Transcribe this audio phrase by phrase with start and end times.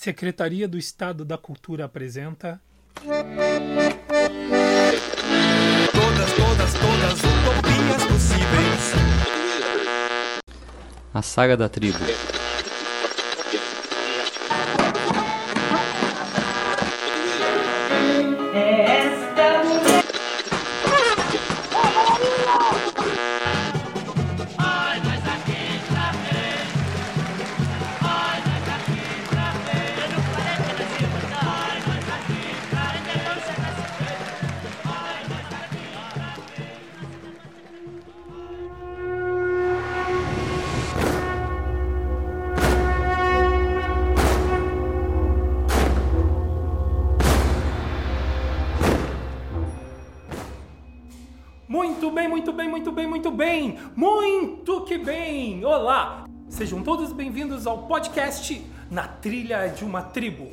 [0.00, 2.58] Secretaria do Estado da Cultura apresenta.
[5.92, 8.94] Todas, todas, todas utopias possíveis.
[11.12, 11.98] A Saga da Tribo.
[52.00, 53.78] Muito bem, muito bem, muito bem, muito bem!
[53.94, 55.62] Muito que bem!
[55.66, 56.24] Olá!
[56.48, 60.48] Sejam todos bem-vindos ao podcast Na Trilha de uma Tribo.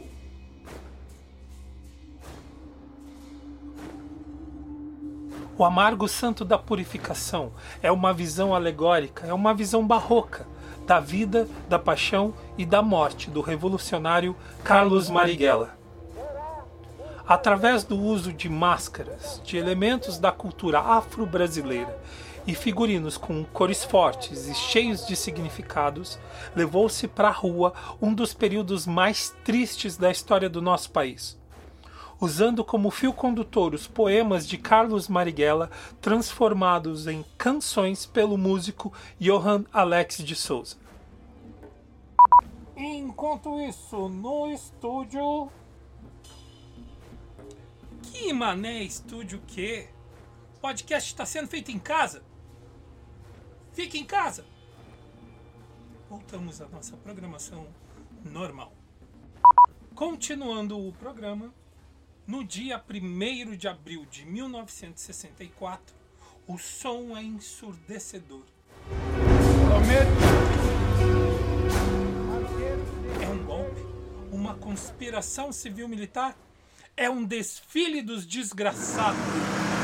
[5.58, 10.46] O amargo santo da purificação é uma visão alegórica, é uma visão barroca
[10.86, 15.78] da vida, da paixão e da morte do revolucionário Carlos Marighella.
[17.28, 22.00] Através do uso de máscaras, de elementos da cultura afro-brasileira
[22.48, 26.18] e figurinos com cores fortes e cheios de significados,
[26.56, 31.38] levou-se para a rua um dos períodos mais tristes da história do nosso país.
[32.18, 39.66] Usando como fio condutor os poemas de Carlos Marighella, transformados em canções pelo músico Johann
[39.74, 40.78] Alex de Souza.
[42.78, 45.50] Enquanto isso, no estúdio
[48.18, 49.88] que mané estúdio que?
[50.56, 52.24] O podcast está sendo feito em casa?
[53.74, 54.44] Fique em casa!
[56.10, 57.68] Voltamos à nossa programação
[58.26, 58.74] normal.
[59.94, 61.54] Continuando o programa,
[62.26, 65.96] no dia 1 de abril de 1964,
[66.48, 68.44] o som é ensurdecedor.
[73.22, 73.82] É um golpe?
[74.32, 76.36] Uma conspiração civil-militar?
[76.98, 79.77] É um desfile dos desgraçados.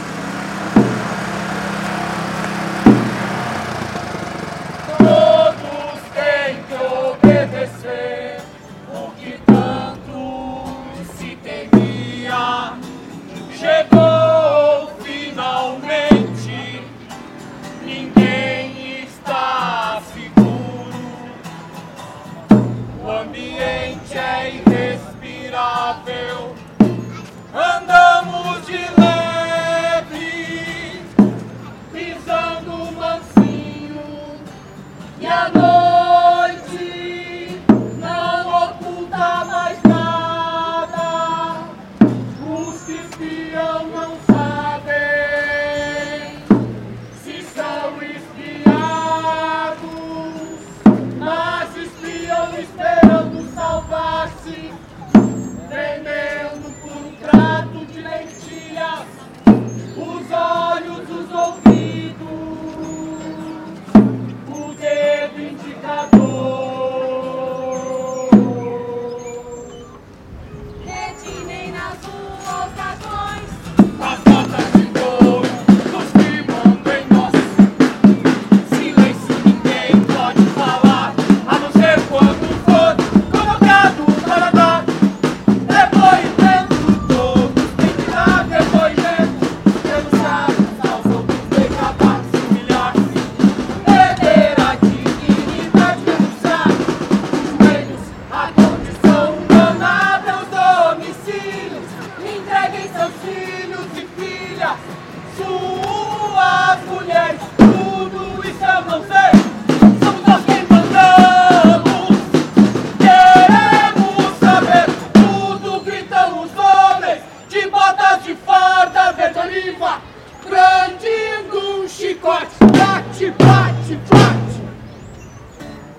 [120.50, 124.64] Brandindo um chicote, bate, bate, bate.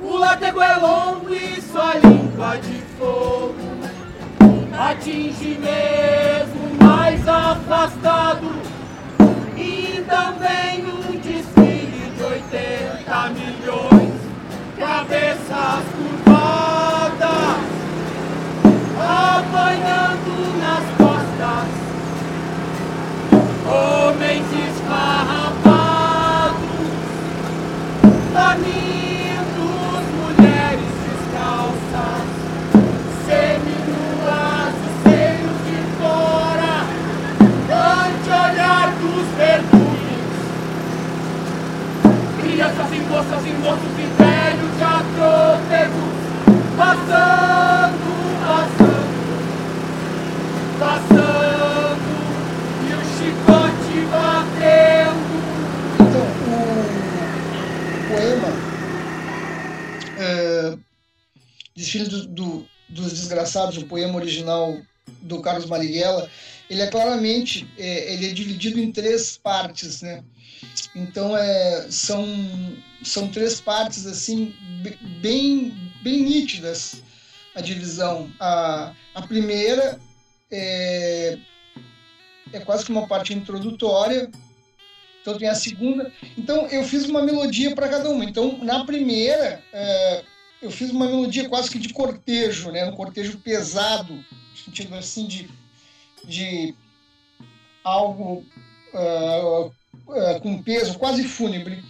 [0.00, 3.74] O latego é longo e sua língua de fogo
[4.78, 8.54] atinge mesmo mais afastado.
[9.56, 14.14] E também um desfile de 80 milhões,
[14.78, 15.84] cabeças
[16.24, 17.64] curvadas,
[18.98, 21.83] apanhando nas costas.
[23.76, 26.54] Homens esfarrapados,
[28.32, 29.13] famintos,
[63.34, 64.78] Desgraçados, o poema original
[65.22, 66.30] do Carlos Marighella,
[66.70, 70.22] ele é claramente é, ele é dividido em três partes, né?
[70.94, 72.24] Então é, são,
[73.02, 74.54] são três partes assim
[75.20, 77.02] bem, bem nítidas
[77.56, 78.30] a divisão.
[78.38, 79.98] A, a primeira
[80.50, 81.36] é,
[82.52, 84.30] é quase que uma parte introdutória,
[85.20, 86.12] então tem a segunda.
[86.38, 88.24] Então eu fiz uma melodia para cada uma.
[88.24, 90.24] Então na primeira é,
[90.64, 92.86] eu fiz uma melodia quase que de cortejo, né?
[92.86, 95.50] Um cortejo pesado, no sentido assim de,
[96.24, 96.74] de
[97.84, 98.42] algo
[98.94, 101.84] uh, uh, com peso, quase fúnebre.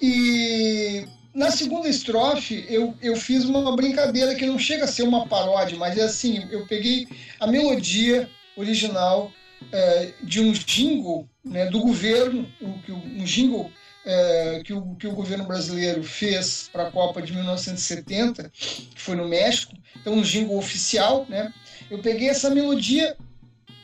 [0.00, 5.26] E na segunda estrofe eu, eu fiz uma brincadeira que não chega a ser uma
[5.26, 7.08] paródia, mas é assim, eu peguei
[7.40, 13.72] a melodia original uh, de um jingle né, do governo, um, um jingle
[14.04, 19.16] é, que, o, que o governo brasileiro fez para a Copa de 1970, que foi
[19.16, 21.52] no México, então um jingle oficial, né?
[21.90, 23.16] Eu peguei essa melodia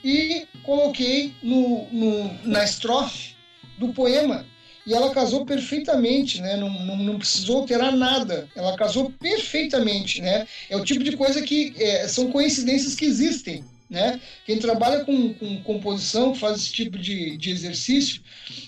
[0.02, 3.34] e coloquei no, no, na estrofe
[3.78, 4.46] do poema
[4.86, 6.56] e ela casou perfeitamente, né?
[6.56, 8.46] Não, não, não, precisou alterar nada.
[8.54, 10.46] Ela casou perfeitamente, né?
[10.68, 13.64] É o tipo de coisa que é, são coincidências que existem.
[13.94, 14.20] Né?
[14.44, 18.20] Quem trabalha com, com composição, faz esse tipo de, de exercício,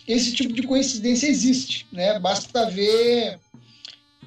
[0.07, 1.85] esse tipo de coincidência existe.
[1.93, 2.17] Né?
[2.21, 3.41] Basta ver.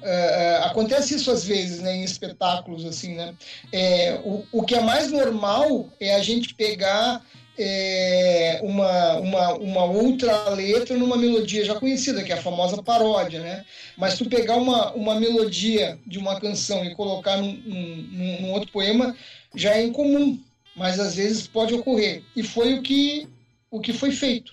[0.00, 3.34] Uh, acontece isso às vezes né, em espetáculos assim né
[3.70, 7.22] é, o, o que é mais normal é a gente pegar
[7.62, 13.40] é, uma, uma, uma outra letra numa melodia já conhecida, que é a famosa paródia,
[13.40, 13.66] né?
[13.98, 18.72] Mas tu pegar uma, uma melodia de uma canção e colocar num, num, num outro
[18.72, 19.14] poema
[19.54, 20.40] já é incomum,
[20.74, 22.22] mas às vezes pode ocorrer.
[22.34, 23.28] E foi o que,
[23.70, 24.52] o que foi feito.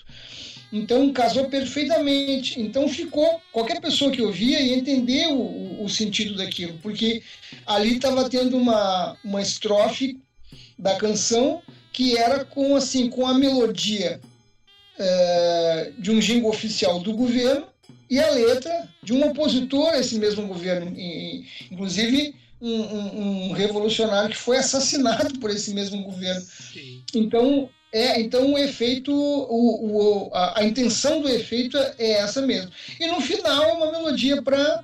[0.71, 2.59] Então casou perfeitamente.
[2.59, 3.41] Então ficou.
[3.51, 7.23] Qualquer pessoa que ouvia ia entender o, o sentido daquilo, porque
[7.65, 10.19] ali estava tendo uma, uma estrofe
[10.77, 11.61] da canção
[11.91, 14.19] que era com assim com a melodia
[14.99, 17.67] é, de um jingle oficial do governo
[18.09, 20.93] e a letra de um opositor a esse mesmo governo,
[21.71, 26.41] inclusive um, um, um, revolucionário que foi assassinado por esse mesmo governo.
[26.41, 27.03] Sim.
[27.13, 32.71] Então, é, então o efeito, o, o a, a, intenção do efeito é essa mesmo.
[32.99, 34.83] E no final é uma melodia para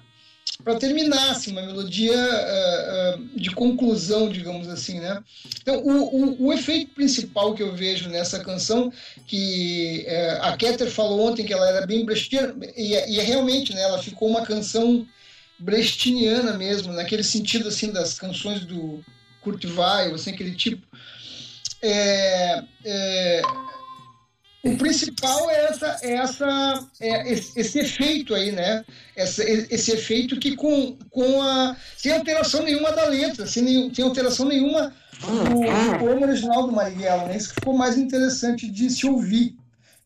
[0.63, 5.21] para terminar, assim, uma melodia uh, uh, de conclusão, digamos assim, né?
[5.61, 8.91] Então, o, o, o, efeito principal que eu vejo nessa canção,
[9.27, 13.81] que uh, a Keter falou ontem que ela era bem brechtiana, e, e realmente, né,
[13.81, 15.05] ela ficou uma canção
[15.63, 19.03] brechtiniana mesmo, naquele sentido assim das canções do
[19.41, 20.85] Kurt Weill, assim, aquele tipo.
[21.81, 23.41] É, é,
[24.63, 28.85] o principal é essa, é essa, é esse, esse, efeito aí, né?
[29.15, 34.45] Essa, esse efeito que com, com a sem alteração nenhuma da letra, sem, sem alteração
[34.45, 37.37] nenhuma do poema original do Marighella, né?
[37.37, 39.55] Isso que ficou mais interessante de se ouvir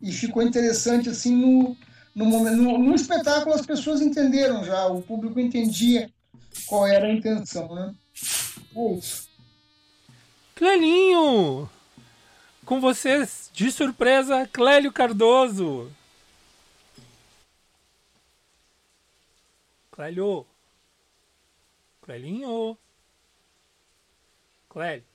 [0.01, 1.77] e ficou interessante assim no
[2.17, 6.09] no, momento, no, no, espetáculo as pessoas entenderam já, o público entendia
[6.65, 7.93] qual era a intenção, né?
[8.75, 9.29] É isso.
[10.55, 11.69] Clelinho!
[12.65, 15.91] Com vocês, de surpresa, Clélio Cardoso.
[19.91, 20.43] Clélio.
[22.01, 22.75] Clelinho.
[24.67, 25.05] Clélio.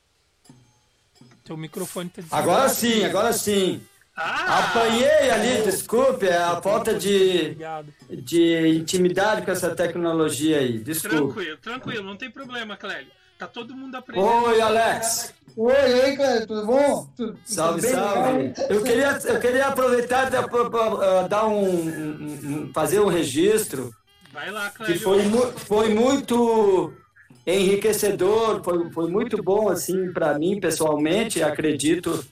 [1.44, 3.84] Teu microfone tá Agora sim, agora sim.
[4.14, 7.56] Ah, Apanhei ali, desculpe, é a falta de,
[8.10, 10.78] de intimidade com essa tecnologia aí.
[10.78, 11.16] Desculpe.
[11.16, 13.10] Tranquilo, tranquilo, não tem problema, Clélio.
[13.38, 14.26] Tá todo mundo aprendendo.
[14.26, 15.32] Oi, Alex.
[15.56, 17.08] Oi, aí, Clélio, tudo bom?
[17.44, 18.52] Salve, tudo salve.
[18.68, 23.90] Eu queria, eu queria aproveitar para uh, dar um, um, fazer um registro.
[24.30, 24.94] Vai lá, Clélio.
[24.94, 25.22] Que foi,
[25.56, 26.92] foi muito
[27.46, 32.24] enriquecedor, foi, foi muito bom assim para mim pessoalmente, acredito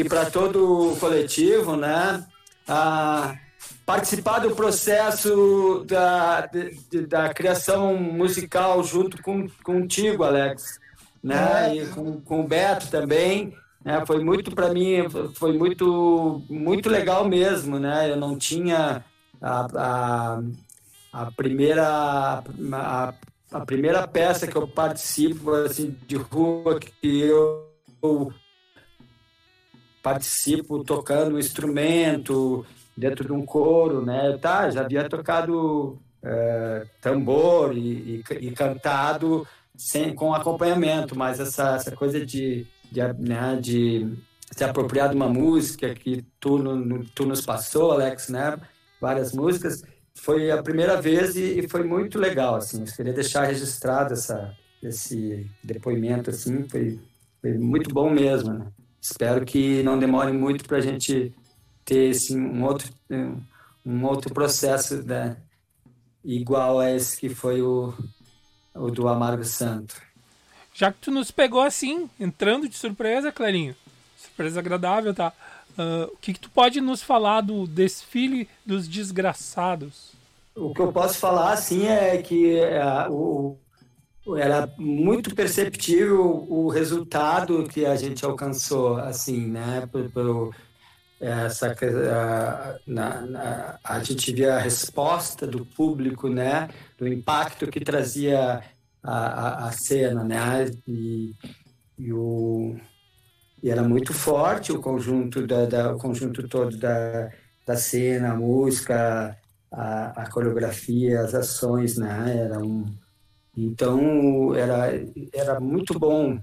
[0.00, 2.24] que para todo o coletivo, né,
[2.66, 3.36] a
[3.84, 10.80] participar do processo da, de, da criação musical junto com, contigo, Alex,
[11.22, 13.54] né, e com, com o Beto também,
[13.84, 19.04] né, foi muito para mim, foi muito, muito legal mesmo, né, eu não tinha
[19.42, 20.42] a, a,
[21.12, 22.42] a primeira
[22.72, 23.14] a,
[23.52, 28.32] a primeira peça que eu participo assim de rua que eu
[30.02, 32.64] participo tocando um instrumento
[32.96, 34.36] dentro de um coro, né?
[34.40, 41.76] Tá, já havia tocado é, tambor e, e, e, cantado sem, com acompanhamento, mas essa,
[41.76, 44.14] essa coisa de, de, né, de
[44.50, 48.58] se apropriar de uma música que tu, no, tu nos passou, Alex, né?
[49.00, 49.82] Várias músicas.
[50.14, 52.84] Foi a primeira vez e, e foi muito legal, assim.
[52.86, 56.98] Eu queria deixar registrado essa, esse depoimento assim, foi,
[57.40, 58.52] foi muito bom mesmo.
[58.52, 58.66] Né?
[59.00, 61.32] Espero que não demore muito para a gente
[61.84, 62.92] ter assim, um outro
[63.84, 65.36] um outro processo né,
[66.24, 67.94] igual a esse que foi o,
[68.74, 69.94] o do Amargo Santo.
[70.74, 73.74] Já que tu nos pegou assim, entrando de surpresa, Clarinho,
[74.16, 75.32] surpresa agradável, tá?
[75.70, 80.12] Uh, o que, que tu pode nos falar do desfile dos desgraçados?
[80.54, 83.56] O que eu posso falar, assim, é que é, o,
[84.36, 89.88] era muito perceptível o resultado que a gente alcançou, assim, né?
[90.12, 90.52] Pelo,
[91.20, 96.68] essa a, na, na, a gente via a resposta do público, né?
[96.98, 98.62] Do impacto que trazia
[99.02, 100.70] a, a, a cena, né?
[100.86, 101.34] E,
[101.98, 102.76] e, o,
[103.62, 107.30] e era muito forte o conjunto da, da o conjunto todo da,
[107.66, 109.36] da cena, a música,
[109.70, 112.44] a, a coreografia, as ações, né?
[112.44, 112.86] Era um,
[113.66, 114.90] então era
[115.32, 116.38] era muito bom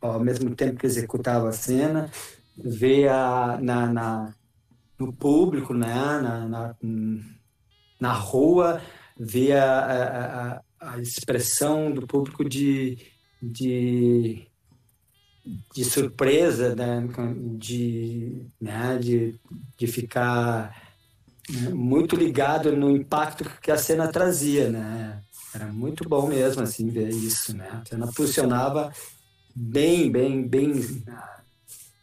[0.00, 2.10] ao mesmo tempo que executava a cena
[2.56, 4.34] ver a, na, na
[5.00, 5.94] no público, né?
[5.94, 6.76] na, na,
[7.98, 8.82] na rua,
[9.18, 12.98] ver a, a, a expressão do público de,
[13.42, 14.46] de,
[15.74, 17.08] de surpresa, né?
[17.56, 18.98] de, né?
[18.98, 19.40] de,
[19.78, 20.90] de ficar
[21.72, 25.20] muito ligado no impacto que a cena trazia, né?
[25.54, 27.68] Era muito bom mesmo, assim, ver isso, né?
[27.82, 28.92] A cena funcionava
[29.54, 31.40] bem, bem, bem na,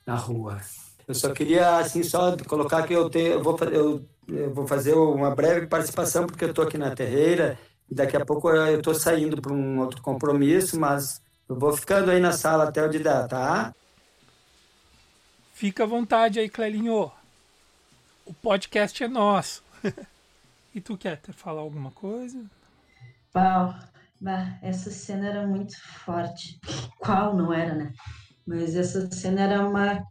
[0.05, 0.59] na rua.
[1.07, 4.93] Eu só queria, assim, só colocar que eu, tenho, eu, vou, eu, eu vou fazer
[4.93, 7.57] uma breve participação, porque eu estou aqui na terreira,
[7.89, 12.11] e daqui a pouco eu estou saindo para um outro compromisso, mas eu vou ficando
[12.11, 13.73] aí na sala até o de dar, tá?
[15.53, 17.09] Fica à vontade aí, Clelinho.
[18.25, 19.63] O podcast é nosso.
[20.75, 22.37] e tu quer falar alguma coisa?
[23.37, 23.71] Uau,
[24.19, 26.59] bah, essa cena era muito forte.
[26.97, 27.93] Qual não era, né?
[28.47, 30.03] Mas essa cena era uma,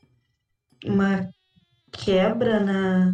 [0.85, 1.29] uma
[1.91, 3.13] quebra na,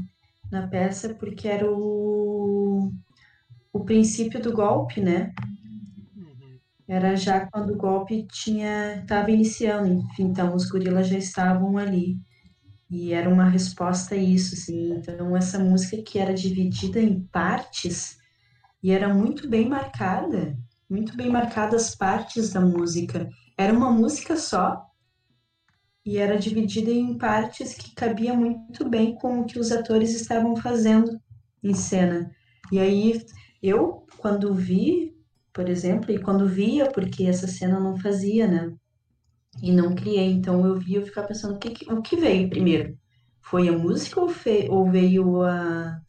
[0.50, 2.92] na peça, porque era o,
[3.72, 5.32] o princípio do golpe, né?
[6.86, 12.18] Era já quando o golpe tinha estava iniciando, enfim, então os gorilas já estavam ali.
[12.90, 14.92] E era uma resposta a isso, assim.
[14.92, 18.20] Então essa música que era dividida em partes
[18.82, 20.56] e era muito bem marcada,
[20.88, 23.28] muito bem marcadas as partes da música.
[23.56, 24.84] Era uma música só,
[26.04, 30.56] e era dividida em partes que cabia muito bem com o que os atores estavam
[30.56, 31.20] fazendo
[31.62, 32.30] em cena.
[32.72, 33.24] E aí
[33.62, 35.16] eu, quando vi,
[35.52, 38.74] por exemplo, e quando via, porque essa cena não fazia, né?
[39.62, 42.98] E não criei, então eu via, eu ficava pensando, o que, o que veio primeiro?
[43.40, 46.00] Foi a música ou, fe, ou veio a,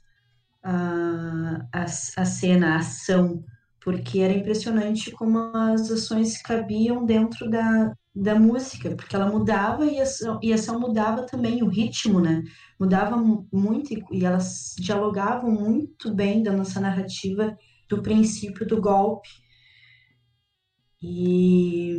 [0.63, 3.43] a, a, cena, a ação?
[3.83, 9.99] Porque era impressionante como as ações cabiam dentro da, da música, porque ela mudava e
[9.99, 10.05] a,
[10.41, 12.43] e a ação mudava também o ritmo, né?
[12.79, 13.17] Mudava
[13.51, 17.57] muito e, e elas dialogavam muito bem da nossa narrativa
[17.89, 19.29] do princípio do golpe.
[21.01, 21.97] E,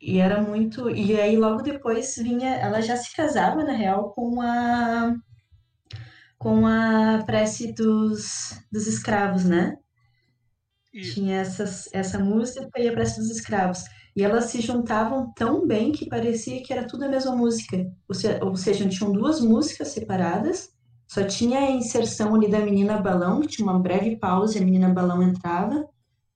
[0.00, 0.90] e era muito.
[0.90, 2.50] E aí logo depois vinha.
[2.56, 5.14] Ela já se casava, na real, com a
[6.40, 9.76] com a prece dos, dos escravos, né?
[10.92, 11.14] Isso.
[11.14, 13.84] Tinha essas, essa música e a prece dos escravos.
[14.16, 17.86] E elas se juntavam tão bem que parecia que era tudo a mesma música.
[18.08, 20.70] Ou, se, ou seja, tinham duas músicas separadas,
[21.06, 24.64] só tinha a inserção ali da menina balão, que tinha uma breve pausa e a
[24.64, 25.86] menina balão entrava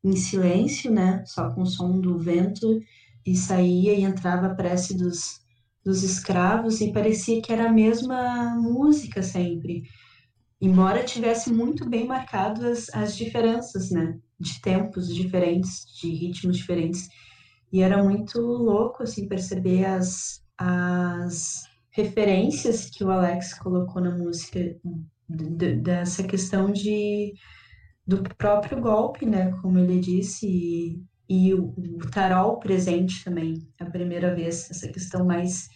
[0.05, 1.25] em silêncio, né?
[1.25, 2.79] Só com o som do vento
[3.25, 5.41] e saía e entrava a prece dos,
[5.85, 9.83] dos escravos e parecia que era a mesma música sempre.
[10.61, 14.19] Embora tivesse muito bem marcado as, as diferenças, né?
[14.41, 17.09] De tempos diferentes, de ritmos diferentes.
[17.73, 24.77] E era muito louco, assim, perceber as, as referências que o Alex colocou na música,
[25.83, 27.35] dessa questão de
[28.07, 33.87] do próprio golpe, né, como ele disse, e, e o, o tarol presente também, a
[33.87, 35.69] primeira vez, essa questão mais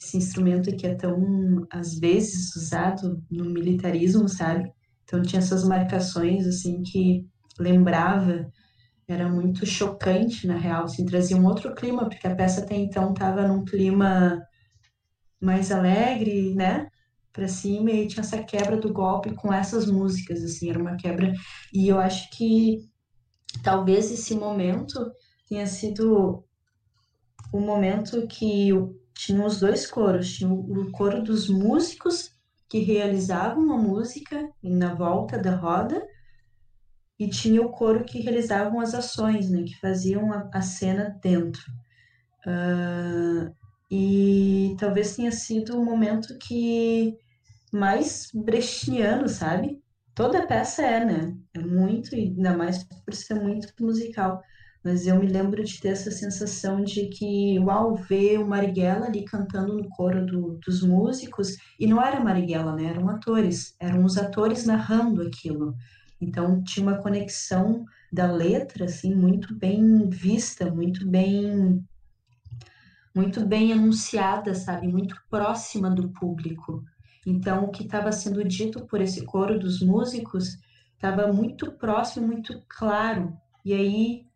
[0.00, 4.72] esse instrumento que é tão às vezes usado no militarismo, sabe?
[5.04, 7.24] Então tinha essas marcações assim que
[7.58, 8.50] lembrava
[9.06, 13.12] era muito chocante, na real, assim, trazia um outro clima, porque a peça até então
[13.12, 14.40] estava num clima
[15.40, 16.88] mais alegre, né,
[17.32, 21.32] para cima, e tinha essa quebra do golpe com essas músicas, assim, era uma quebra,
[21.72, 22.78] e eu acho que
[23.62, 25.12] talvez esse momento
[25.48, 26.44] tenha sido
[27.52, 28.70] o momento que
[29.14, 32.32] tinha os dois coros, tinha o coro dos músicos
[32.68, 36.02] que realizavam a música na volta da roda,
[37.18, 41.62] e tinha o coro que realizavam as ações, né, que faziam a, a cena dentro.
[42.46, 43.54] Uh,
[43.90, 47.14] e talvez tenha sido o momento que
[47.70, 49.81] mais brechtiano, sabe?
[50.14, 51.34] Toda peça é, né?
[51.54, 54.42] É muito, e ainda mais por ser muito musical.
[54.84, 59.24] Mas eu me lembro de ter essa sensação de que, uau, ver o Marighella ali
[59.24, 62.86] cantando no coro do, dos músicos, e não era Marighella, né?
[62.86, 65.74] Eram atores, eram os atores narrando aquilo.
[66.20, 71.82] Então tinha uma conexão da letra, assim, muito bem vista, muito bem
[73.14, 74.88] muito bem anunciada, sabe?
[74.88, 76.82] Muito próxima do público.
[77.26, 80.58] Então, o que estava sendo dito por esse coro dos músicos
[80.94, 83.36] estava muito próximo, muito claro.
[83.64, 84.26] E aí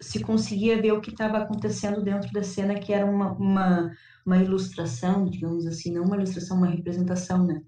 [0.00, 4.38] se conseguia ver o que estava acontecendo dentro da cena, que era uma, uma, uma,
[4.38, 7.62] ilustração, digamos assim, não uma ilustração, uma representação, né?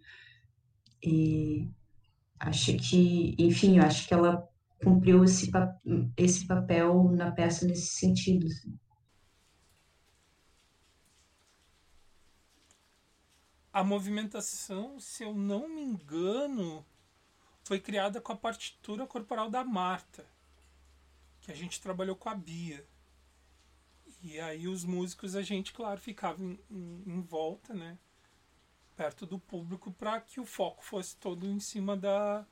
[1.03, 1.69] E
[2.39, 4.47] acho que, enfim, eu acho que ela
[4.83, 5.51] cumpriu esse,
[6.17, 8.47] esse papel na peça nesse sentido.
[8.47, 8.77] Assim.
[13.77, 16.83] A movimentação, se eu não me engano,
[17.63, 20.25] foi criada com a partitura corporal da Marta,
[21.43, 22.83] que a gente trabalhou com a Bia.
[24.23, 27.99] E aí os músicos, a gente, claro, ficava em, em, em volta, né?
[28.97, 32.47] Perto do público, para que o foco fosse todo em cima da,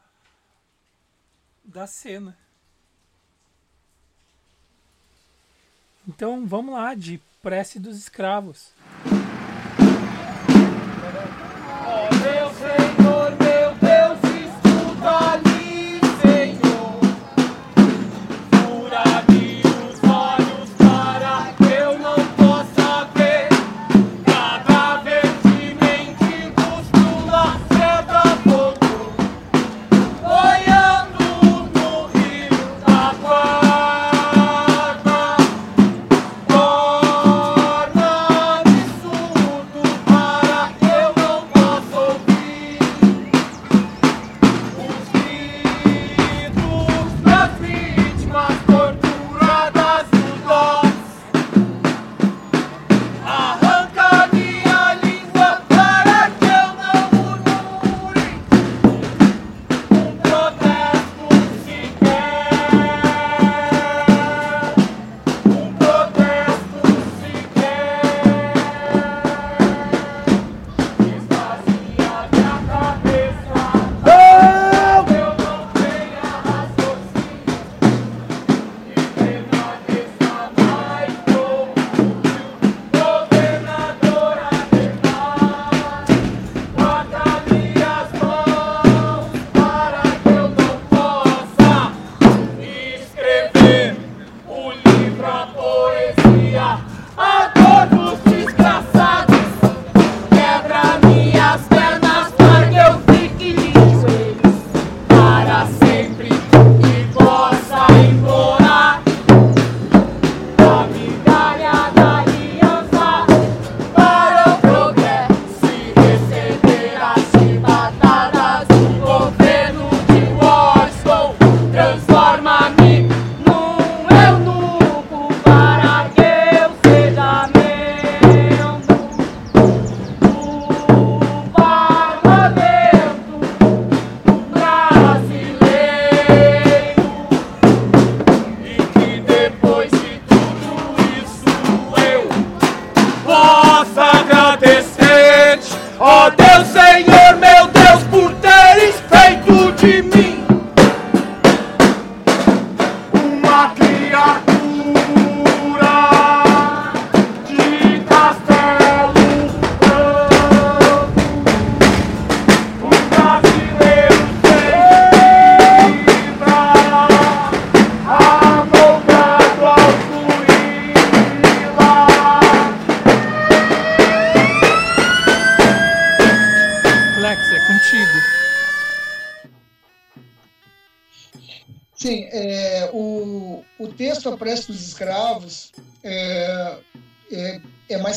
[1.65, 2.37] da cena.
[6.07, 8.75] Então vamos lá, de Prece dos Escravos.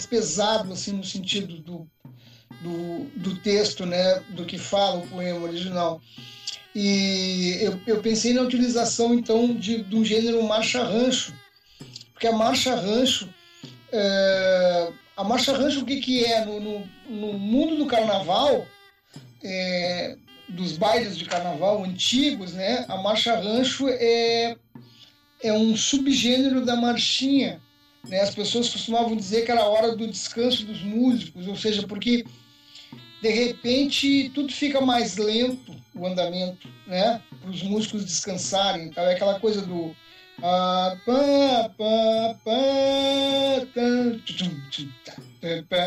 [0.05, 1.89] Pesado assim no sentido do,
[2.61, 6.01] do, do, texto, né, do que fala o poema original.
[6.75, 11.33] E eu, eu pensei na utilização então de, de um gênero marcha rancho,
[12.13, 13.27] porque a marcha rancho,
[13.91, 18.65] é, a marcha rancho o que que é no, no, no mundo do carnaval?
[19.43, 20.15] É,
[20.49, 24.55] dos bailes de carnaval antigos, né, a marcha rancho é,
[25.41, 27.61] é um subgênero da marchinha.
[28.07, 28.21] Né?
[28.21, 32.25] As pessoas costumavam dizer que era a hora do descanso dos músicos, ou seja, porque
[33.21, 38.85] de repente tudo fica mais lento, o andamento, né, para os músicos descansarem.
[38.85, 39.95] Então, é aquela coisa do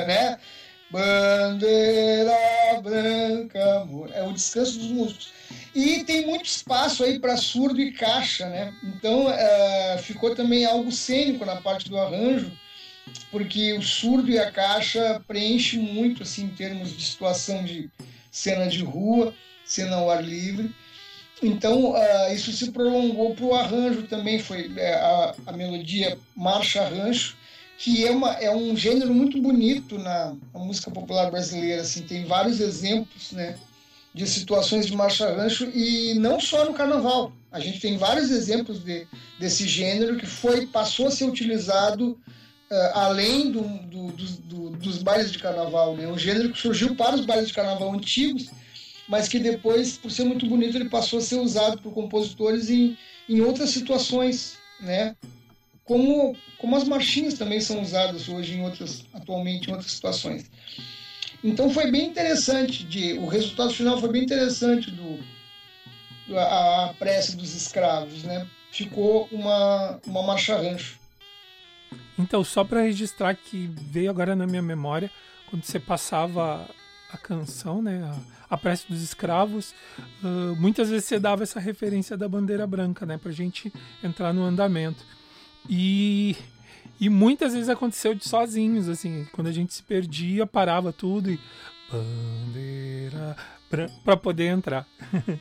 [0.06, 0.38] né?
[0.90, 2.34] Bandeira
[2.82, 4.10] branca, amor.
[4.12, 5.32] É o descanso dos músicos.
[5.74, 8.74] E tem muito espaço aí para surdo e caixa, né?
[8.82, 12.50] Então uh, ficou também algo cênico na parte do arranjo,
[13.30, 17.88] porque o surdo e a caixa preenche muito, assim, em termos de situação de
[18.30, 19.32] cena de rua,
[19.64, 20.74] cena ao ar livre.
[21.42, 27.36] Então uh, isso se prolongou para o arranjo também, foi é, a, a melodia marcha-rancho,
[27.82, 31.80] que é, uma, é um gênero muito bonito na, na, música popular brasileira.
[31.80, 33.56] Assim, tem vários exemplos né,
[34.14, 37.32] de situações de marcha-rancho e não só no carnaval.
[37.50, 39.06] A gente tem vários exemplos de,
[39.38, 42.10] desse gênero que foi passou a ser utilizado
[42.70, 45.96] uh, além do, do, do, dos bailes de carnaval.
[45.96, 46.06] Né?
[46.06, 48.50] Um gênero que surgiu para os bailes de carnaval antigos,
[49.08, 52.94] mas que depois, por ser muito bonito, ele passou a ser usado por compositores em,
[53.26, 55.16] em outras situações, né?
[55.90, 60.48] Como, como as marchinhas também são usadas hoje em outras, atualmente em outras situações.
[61.42, 65.18] Então foi bem interessante, de, o resultado final foi bem interessante do,
[66.28, 68.46] do a, a prece dos escravos, né?
[68.70, 70.96] Ficou uma, uma marcha rancho.
[72.16, 75.10] Então, só para registrar que veio agora na minha memória,
[75.48, 76.70] quando você passava
[77.10, 78.00] a canção, né,
[78.48, 79.74] a, a prece dos escravos,
[80.22, 83.72] uh, muitas vezes você dava essa referência da bandeira branca, né, para gente
[84.04, 85.04] entrar no andamento.
[85.68, 86.36] E,
[86.98, 91.38] e muitas vezes aconteceu de sozinhos, assim, quando a gente se perdia, parava tudo e.
[91.90, 93.36] Bandeira
[94.04, 94.86] para poder entrar.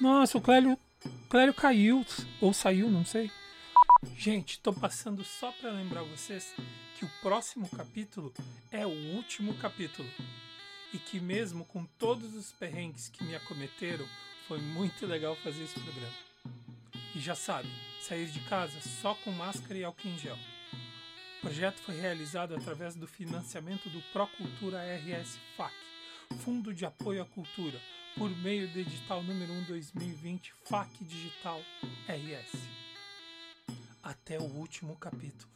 [0.00, 0.78] Nossa, o Clélio,
[1.28, 2.06] Clélio caiu,
[2.40, 3.30] ou saiu, não sei.
[4.16, 6.54] Gente, tô passando só para lembrar vocês
[6.98, 8.32] que o próximo capítulo
[8.70, 10.08] é o último capítulo.
[10.92, 14.06] E que mesmo com todos os perrengues que me acometeram,
[14.46, 16.14] foi muito legal fazer esse programa.
[17.14, 17.68] E já sabe,
[18.00, 20.38] sair de casa só com máscara e álcool em gel.
[21.38, 25.74] O projeto foi realizado através do financiamento do Procultura RS FAC,
[26.42, 27.80] Fundo de Apoio à Cultura,
[28.16, 31.60] por meio do edital número 1 2020 FAC Digital
[32.08, 32.60] RS.
[34.02, 35.50] Até o último capítulo.